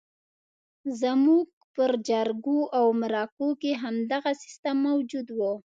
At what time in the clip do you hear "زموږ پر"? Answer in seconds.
1.01-1.91